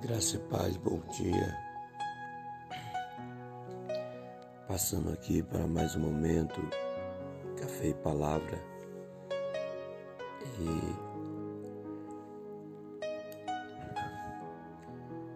Graça 0.00 0.36
e 0.36 0.38
paz, 0.38 0.76
bom 0.76 1.00
dia. 1.10 1.58
Passando 4.68 5.12
aqui 5.12 5.42
para 5.42 5.66
mais 5.66 5.96
um 5.96 6.00
momento, 6.00 6.60
café 7.60 7.88
e 7.88 7.94
palavra. 7.94 8.62
E 10.60 10.68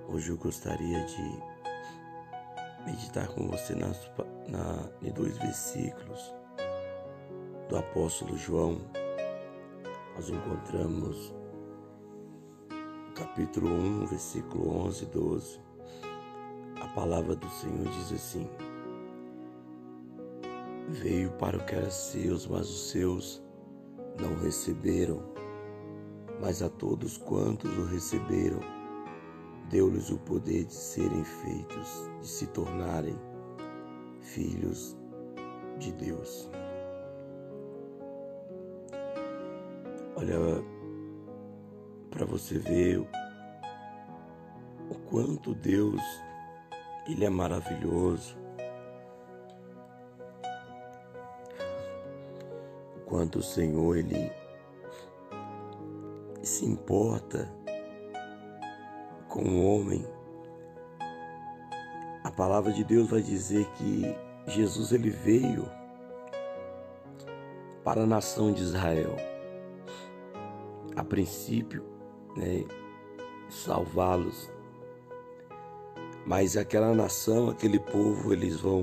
hoje 0.09 0.31
eu 0.31 0.37
gostaria 0.37 1.05
de 1.07 1.43
meditar 2.87 3.27
com 3.35 3.49
você 3.49 3.75
nas, 3.75 4.09
na, 4.47 4.89
em 5.03 5.11
dois 5.11 5.37
versículos 5.39 6.33
do 7.69 7.77
apóstolo 7.77 8.39
João. 8.39 8.81
Nós 10.15 10.29
encontramos 10.29 11.35
capítulo 13.15 13.69
1, 13.69 14.07
versículo 14.07 14.87
11 14.87 15.05
e 15.05 15.07
12, 15.07 15.61
a 16.81 16.89
palavra 16.89 17.35
do 17.37 17.49
Senhor 17.49 17.85
diz 17.85 18.13
assim: 18.13 18.49
Veio 20.89 21.31
para 21.33 21.59
o 21.59 21.65
que 21.65 21.75
era 21.75 21.91
seus, 21.91 22.47
mas 22.47 22.69
os 22.69 22.91
seus 22.91 23.43
não 24.21 24.35
receberam. 24.41 25.23
Mas 26.41 26.63
a 26.63 26.69
todos 26.69 27.19
quantos 27.19 27.71
o 27.79 27.85
receberam, 27.85 28.61
deu-lhes 29.71 30.11
o 30.11 30.19
poder 30.19 30.65
de 30.65 30.75
serem 30.75 31.23
feitos, 31.23 32.11
de 32.21 32.27
se 32.27 32.47
tornarem 32.49 33.17
filhos 34.21 34.97
de 35.79 35.93
Deus. 35.93 36.51
Olha, 40.17 40.37
para 42.13 42.27
você 42.27 42.59
ver 42.59 42.99
o 44.91 44.95
quanto 45.09 45.55
Deus 45.55 46.03
ele 47.09 47.25
é 47.25 47.31
maravilhoso. 47.31 48.37
O 52.97 53.01
quanto 53.07 53.39
o 53.39 53.43
Senhor 53.43 53.97
ele 53.97 54.31
se 56.43 56.67
importa 56.67 57.51
com 59.29 59.43
o 59.43 59.65
homem. 59.65 60.07
A 62.23 62.31
palavra 62.31 62.73
de 62.73 62.85
Deus 62.85 63.09
vai 63.09 63.23
dizer 63.23 63.67
que 63.73 64.15
Jesus 64.47 64.93
ele 64.93 65.11
veio 65.11 65.65
para 67.83 68.03
a 68.03 68.07
nação 68.07 68.53
de 68.53 68.63
Israel. 68.63 69.17
A 70.95 71.03
princípio, 71.03 71.92
né, 72.37 72.65
salvá-los. 73.49 74.51
Mas 76.27 76.57
aquela 76.57 76.95
nação, 76.95 77.51
aquele 77.51 77.79
povo, 77.79 78.33
eles 78.33 78.61
vão 78.61 78.83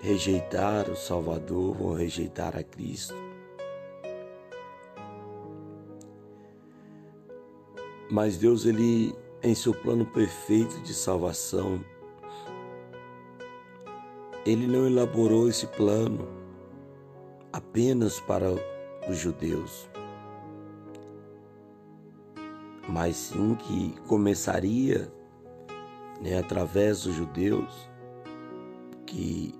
rejeitar 0.00 0.88
o 0.90 0.96
Salvador, 0.96 1.74
vão 1.74 1.94
rejeitar 1.94 2.56
a 2.56 2.62
Cristo. 2.62 3.14
Mas 8.10 8.36
Deus, 8.36 8.64
ele, 8.64 9.14
em 9.42 9.54
seu 9.54 9.74
plano 9.74 10.04
perfeito 10.06 10.80
de 10.80 10.94
salvação, 10.94 11.84
ele 14.46 14.66
não 14.66 14.86
elaborou 14.86 15.48
esse 15.48 15.66
plano 15.66 16.26
apenas 17.52 18.20
para 18.20 18.46
os 19.08 19.16
judeus 19.16 19.87
mas 22.88 23.16
sim 23.16 23.54
que 23.54 23.94
começaria 24.06 25.12
né, 26.22 26.38
através 26.38 27.02
dos 27.02 27.14
judeus, 27.14 27.90
que 29.06 29.54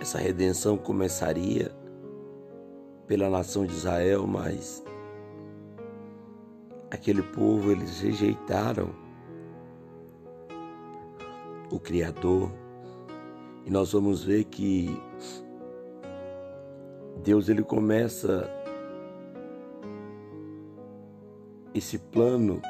essa 0.00 0.18
redenção 0.18 0.76
começaria 0.76 1.70
pela 3.06 3.28
nação 3.28 3.66
de 3.66 3.72
Israel, 3.72 4.26
mas 4.26 4.82
aquele 6.90 7.22
povo 7.22 7.70
eles 7.70 8.00
rejeitaram 8.00 8.90
o 11.70 11.78
Criador. 11.78 12.50
E 13.64 13.70
nós 13.70 13.92
vamos 13.92 14.24
ver 14.24 14.44
que 14.44 14.98
Deus 17.22 17.48
ele 17.48 17.62
começa 17.62 18.50
esse 21.82 21.98
plano 21.98 22.62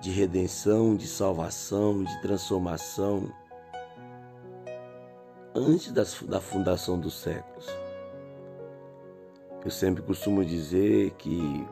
de 0.00 0.10
redenção, 0.10 0.96
de 0.96 1.06
salvação, 1.06 2.02
de 2.02 2.22
transformação, 2.22 3.30
antes 5.54 5.92
da 5.92 6.40
fundação 6.40 6.98
dos 6.98 7.20
séculos. 7.20 7.68
Eu 9.62 9.70
sempre 9.70 10.02
costumo 10.02 10.42
dizer 10.42 11.10
que 11.18 11.66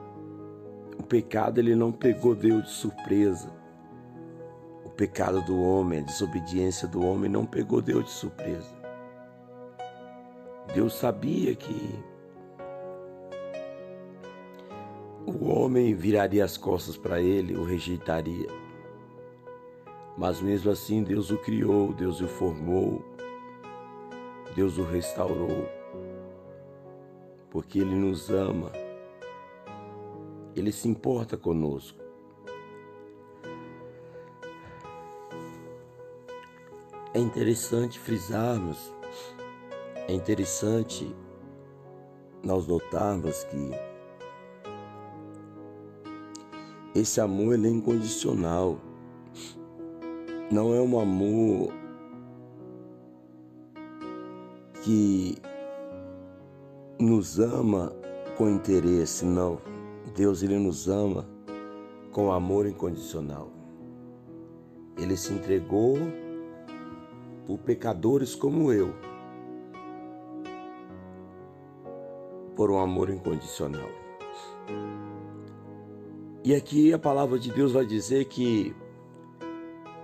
o 0.98 1.02
pecado 1.02 1.58
ele 1.58 1.74
não 1.74 1.90
pegou 1.90 2.34
Deus 2.34 2.64
de 2.64 2.70
surpresa. 2.70 3.50
O 4.84 4.90
pecado 4.90 5.40
do 5.40 5.58
homem, 5.58 6.00
a 6.00 6.04
desobediência 6.04 6.86
do 6.86 7.02
homem 7.02 7.30
não 7.30 7.46
pegou 7.46 7.80
Deus 7.80 8.04
de 8.04 8.10
surpresa. 8.10 8.76
Deus 10.74 10.92
sabia 10.92 11.54
que 11.54 11.98
o 15.28 15.44
homem 15.48 15.94
viraria 15.94 16.44
as 16.44 16.56
costas 16.56 16.96
para 16.96 17.20
ele, 17.20 17.56
o 17.56 17.64
rejeitaria. 17.64 18.48
Mas 20.16 20.40
mesmo 20.40 20.70
assim, 20.70 21.02
Deus 21.02 21.30
o 21.30 21.38
criou, 21.38 21.92
Deus 21.92 22.20
o 22.20 22.26
formou, 22.26 23.04
Deus 24.54 24.78
o 24.78 24.82
restaurou, 24.82 25.68
porque 27.50 27.78
Ele 27.78 27.94
nos 27.94 28.30
ama, 28.30 28.72
Ele 30.56 30.72
se 30.72 30.88
importa 30.88 31.36
conosco. 31.36 32.00
É 37.14 37.20
interessante 37.20 37.98
frisarmos, 37.98 38.92
é 40.08 40.12
interessante 40.12 41.14
nós 42.42 42.66
notarmos 42.66 43.44
que 43.44 43.87
Esse 46.94 47.20
amor 47.20 47.54
ele 47.54 47.68
é 47.68 47.70
incondicional. 47.70 48.78
Não 50.50 50.74
é 50.74 50.80
um 50.80 50.98
amor 50.98 51.72
que 54.82 55.36
nos 56.98 57.38
ama 57.38 57.92
com 58.36 58.48
interesse, 58.48 59.24
não. 59.24 59.58
Deus 60.16 60.42
ele 60.42 60.58
nos 60.58 60.88
ama 60.88 61.26
com 62.12 62.32
amor 62.32 62.66
incondicional. 62.66 63.50
Ele 64.96 65.16
se 65.16 65.32
entregou 65.32 65.96
por 67.46 67.58
pecadores 67.58 68.34
como 68.34 68.72
eu, 68.72 68.92
por 72.56 72.70
um 72.70 72.78
amor 72.78 73.10
incondicional. 73.10 73.88
E 76.44 76.54
aqui 76.54 76.92
a 76.92 76.98
palavra 76.98 77.38
de 77.38 77.50
Deus 77.50 77.72
vai 77.72 77.84
dizer 77.84 78.26
que 78.26 78.74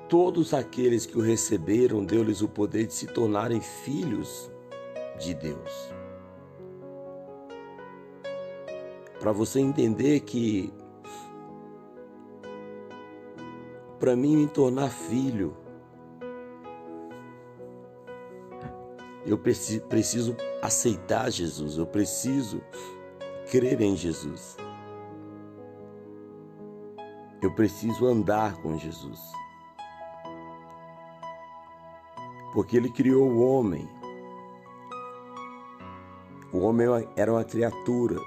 todos 0.08 0.52
aqueles 0.52 1.06
que 1.06 1.16
o 1.16 1.20
receberam, 1.20 2.04
deu-lhes 2.04 2.42
o 2.42 2.48
poder 2.48 2.86
de 2.86 2.92
se 2.92 3.06
tornarem 3.06 3.60
filhos 3.60 4.50
de 5.18 5.34
Deus. 5.34 5.92
Para 9.18 9.32
você 9.32 9.60
entender 9.60 10.20
que 10.20 10.72
para 13.98 14.14
mim 14.14 14.36
me 14.36 14.48
tornar 14.48 14.90
filho, 14.90 15.56
eu 19.24 19.38
preciso 19.38 20.36
aceitar 20.60 21.30
Jesus, 21.30 21.78
eu 21.78 21.86
preciso 21.86 22.60
crer 23.50 23.80
em 23.80 23.96
Jesus. 23.96 24.58
Eu 27.44 27.50
preciso 27.50 28.06
andar 28.06 28.56
com 28.62 28.78
Jesus. 28.78 29.20
Porque 32.54 32.74
ele 32.74 32.88
criou 32.88 33.30
o 33.30 33.38
homem. 33.46 33.86
O 36.50 36.60
homem 36.60 36.86
era 37.14 37.30
uma 37.30 37.44
criatura, 37.44 38.18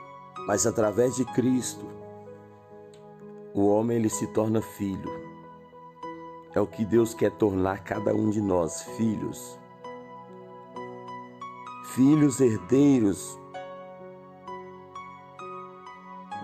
mas 0.46 0.68
através 0.68 1.16
de 1.16 1.26
Cristo, 1.26 1.88
o 3.56 3.66
homem 3.66 3.98
ele 3.98 4.08
se 4.08 4.28
torna 4.28 4.62
filho. 4.62 5.10
É 6.54 6.62
o 6.62 6.68
que 6.68 6.86
Deus 6.86 7.16
quer 7.16 7.32
tornar 7.32 7.84
cada 7.84 8.14
um 8.14 8.30
de 8.30 8.40
nós, 8.40 8.84
filhos. 8.84 9.58
Filhos 11.96 12.40
herdeiros 12.40 13.40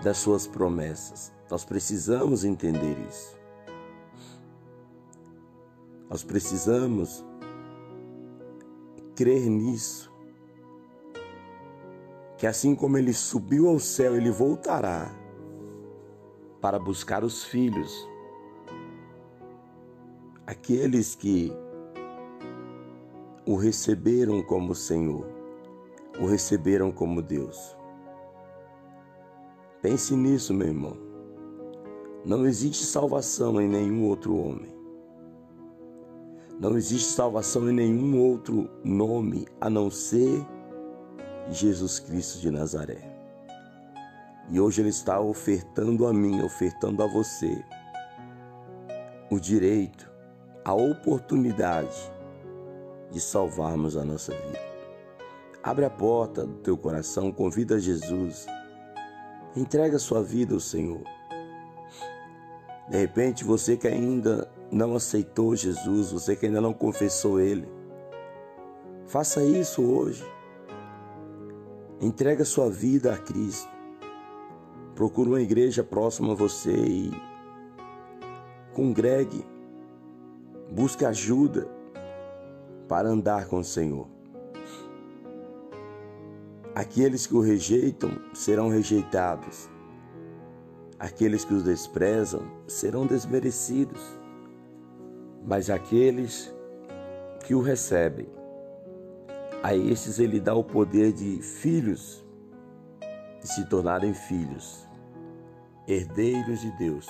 das 0.02 0.18
suas 0.18 0.44
promessas. 0.48 1.32
Nós 1.50 1.64
precisamos 1.64 2.44
entender 2.44 2.96
isso. 3.08 3.36
Nós 6.08 6.22
precisamos 6.22 7.24
crer 9.14 9.48
nisso. 9.48 10.12
Que 12.38 12.46
assim 12.46 12.74
como 12.74 12.98
ele 12.98 13.12
subiu 13.12 13.68
ao 13.68 13.78
céu, 13.78 14.16
ele 14.16 14.30
voltará 14.30 15.10
para 16.60 16.78
buscar 16.78 17.22
os 17.22 17.44
filhos, 17.44 18.08
aqueles 20.46 21.14
que 21.14 21.52
o 23.46 23.56
receberam 23.56 24.42
como 24.42 24.74
Senhor, 24.74 25.26
o 26.18 26.26
receberam 26.26 26.90
como 26.90 27.20
Deus. 27.20 27.76
Pense 29.82 30.16
nisso, 30.16 30.54
meu 30.54 30.68
irmão. 30.68 31.03
Não 32.24 32.46
existe 32.46 32.86
salvação 32.86 33.60
em 33.60 33.68
nenhum 33.68 34.08
outro 34.08 34.34
homem. 34.34 34.74
Não 36.58 36.76
existe 36.76 37.10
salvação 37.10 37.68
em 37.68 37.74
nenhum 37.74 38.18
outro 38.18 38.70
nome 38.82 39.46
a 39.60 39.68
não 39.68 39.90
ser 39.90 40.42
Jesus 41.50 41.98
Cristo 41.98 42.38
de 42.40 42.50
Nazaré. 42.50 43.12
E 44.48 44.58
hoje 44.58 44.80
Ele 44.80 44.88
está 44.88 45.20
ofertando 45.20 46.06
a 46.06 46.14
mim, 46.14 46.42
ofertando 46.42 47.02
a 47.02 47.06
você 47.06 47.62
o 49.30 49.38
direito, 49.38 50.10
a 50.64 50.72
oportunidade 50.72 52.10
de 53.10 53.20
salvarmos 53.20 53.96
a 53.98 54.04
nossa 54.04 54.32
vida. 54.32 54.60
Abre 55.62 55.84
a 55.84 55.90
porta 55.90 56.46
do 56.46 56.54
teu 56.56 56.76
coração, 56.76 57.32
convida 57.32 57.78
Jesus, 57.78 58.46
entrega 59.56 59.98
sua 59.98 60.22
vida 60.22 60.54
ao 60.54 60.60
Senhor. 60.60 61.02
De 62.88 62.98
repente, 62.98 63.44
você 63.44 63.76
que 63.76 63.88
ainda 63.88 64.50
não 64.70 64.94
aceitou 64.94 65.56
Jesus, 65.56 66.12
você 66.12 66.36
que 66.36 66.46
ainda 66.46 66.60
não 66.60 66.72
confessou 66.72 67.40
Ele, 67.40 67.66
faça 69.06 69.42
isso 69.42 69.82
hoje. 69.82 70.24
Entrega 72.00 72.44
sua 72.44 72.68
vida 72.68 73.14
a 73.14 73.16
Cristo. 73.16 73.72
Procure 74.94 75.30
uma 75.30 75.40
igreja 75.40 75.82
próxima 75.82 76.32
a 76.32 76.36
você 76.36 76.72
e 76.72 77.10
congregue. 78.74 79.44
Busque 80.70 81.04
ajuda 81.04 81.68
para 82.88 83.08
andar 83.08 83.46
com 83.46 83.60
o 83.60 83.64
Senhor. 83.64 84.06
Aqueles 86.74 87.26
que 87.26 87.34
o 87.34 87.40
rejeitam 87.40 88.10
serão 88.34 88.68
rejeitados. 88.68 89.70
Aqueles 91.04 91.44
que 91.44 91.52
os 91.52 91.64
desprezam 91.64 92.40
serão 92.66 93.06
desmerecidos. 93.06 94.00
Mas 95.46 95.68
aqueles 95.68 96.50
que 97.44 97.54
o 97.54 97.60
recebem, 97.60 98.26
a 99.62 99.76
estes 99.76 100.18
ele 100.18 100.40
dá 100.40 100.54
o 100.54 100.64
poder 100.64 101.12
de 101.12 101.42
filhos, 101.42 102.24
de 103.38 103.46
se 103.46 103.68
tornarem 103.68 104.14
filhos, 104.14 104.88
herdeiros 105.86 106.62
de 106.62 106.70
Deus. 106.78 107.06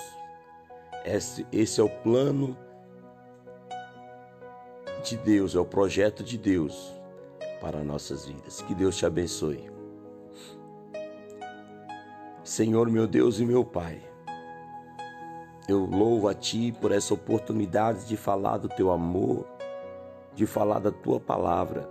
Esse, 1.05 1.47
esse 1.49 1.79
é 1.79 1.83
o 1.83 1.89
plano 1.89 2.57
de 5.05 5.15
Deus, 5.15 5.55
é 5.55 5.59
o 5.59 5.65
projeto 5.65 6.21
de 6.21 6.37
Deus 6.37 6.93
para 7.61 7.81
nossas 7.81 8.25
vidas. 8.25 8.61
Que 8.61 8.75
Deus 8.75 8.97
te 8.97 9.05
abençoe. 9.05 9.74
Senhor, 12.45 12.89
meu 12.89 13.05
Deus 13.05 13.39
e 13.39 13.45
meu 13.45 13.65
Pai, 13.65 14.01
eu 15.67 15.79
louvo 15.79 16.29
a 16.29 16.33
Ti 16.33 16.73
por 16.79 16.93
essa 16.93 17.13
oportunidade 17.13 18.07
de 18.07 18.15
falar 18.15 18.57
do 18.57 18.69
Teu 18.69 18.89
amor, 18.89 19.45
de 20.33 20.45
falar 20.45 20.79
da 20.79 20.91
Tua 20.91 21.19
palavra 21.19 21.89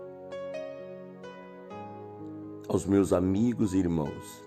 aos 2.67 2.87
meus 2.87 3.13
amigos 3.13 3.75
e 3.75 3.79
irmãos. 3.79 4.43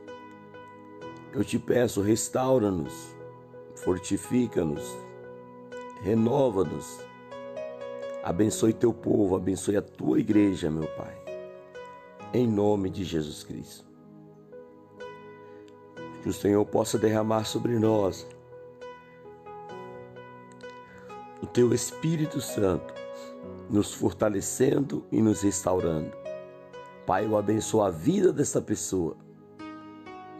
Eu 1.31 1.43
te 1.43 1.59
peço, 1.59 2.01
restaura-nos, 2.01 3.15
fortifica-nos, 3.75 4.97
renova-nos 6.01 7.05
Abençoe 8.27 8.73
teu 8.73 8.93
povo, 8.93 9.37
abençoe 9.37 9.77
a 9.77 9.81
tua 9.81 10.19
igreja, 10.19 10.69
meu 10.69 10.85
Pai. 10.97 11.15
Em 12.33 12.45
nome 12.45 12.89
de 12.89 13.05
Jesus 13.05 13.41
Cristo. 13.41 13.86
Que 16.21 16.29
o 16.29 16.33
Senhor 16.33 16.65
possa 16.65 16.97
derramar 16.97 17.45
sobre 17.45 17.77
nós 17.77 18.27
o 21.41 21.45
teu 21.45 21.73
Espírito 21.73 22.41
Santo, 22.41 22.93
nos 23.69 23.93
fortalecendo 23.93 25.05
e 25.11 25.21
nos 25.21 25.41
restaurando. 25.41 26.11
Pai, 27.05 27.25
eu 27.25 27.37
abençoo 27.37 27.81
a 27.81 27.89
vida 27.89 28.33
dessa 28.33 28.61
pessoa 28.61 29.15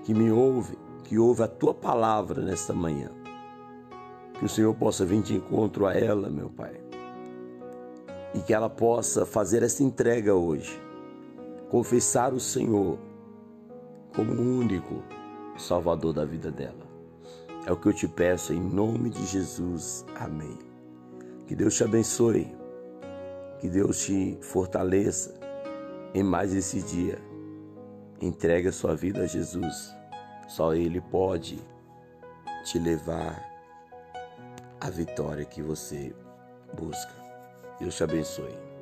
que 0.03 0.13
me 0.13 0.31
ouve, 0.31 0.77
que 1.03 1.19
ouve 1.19 1.43
a 1.43 1.47
tua 1.47 1.73
palavra 1.73 2.41
nesta 2.41 2.73
manhã. 2.73 3.09
Que 4.39 4.45
o 4.45 4.49
Senhor 4.49 4.73
possa 4.75 5.05
vir 5.05 5.21
de 5.21 5.35
encontro 5.35 5.85
a 5.85 5.93
ela, 5.93 6.29
meu 6.29 6.49
Pai 6.49 6.87
e 8.37 8.39
que 8.39 8.53
ela 8.53 8.69
possa 8.69 9.25
fazer 9.25 9.63
essa 9.63 9.83
entrega 9.83 10.35
hoje, 10.35 10.79
confessar 11.69 12.33
o 12.33 12.39
Senhor 12.39 12.99
como 14.15 14.31
único 14.33 15.01
Salvador 15.57 16.13
da 16.13 16.25
vida 16.25 16.51
dela. 16.51 16.87
É 17.65 17.71
o 17.71 17.77
que 17.77 17.87
eu 17.87 17.93
te 17.93 18.07
peço 18.07 18.53
em 18.53 18.61
nome 18.61 19.09
de 19.09 19.25
Jesus. 19.25 20.05
Amém. 20.15 20.57
Que 21.45 21.55
Deus 21.55 21.75
te 21.75 21.83
abençoe, 21.83 22.55
que 23.59 23.69
Deus 23.69 24.05
te 24.05 24.37
fortaleça 24.41 25.33
em 26.13 26.23
mais 26.23 26.53
esse 26.53 26.81
dia. 26.81 27.19
Entregue 28.21 28.69
a 28.69 28.71
sua 28.71 28.95
vida 28.95 29.23
a 29.23 29.27
Jesus. 29.27 29.93
Só 30.47 30.73
Ele 30.73 31.01
pode 31.01 31.59
te 32.63 32.79
levar 32.79 33.45
à 34.79 34.89
vitória 34.89 35.45
que 35.45 35.61
você 35.61 36.13
busca. 36.73 37.13
Deus 37.79 37.95
te 37.95 38.03
abençoe. 38.03 38.76